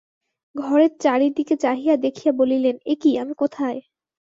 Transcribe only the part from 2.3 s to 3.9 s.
বলিলেন, এ কী, আমি কোথায়?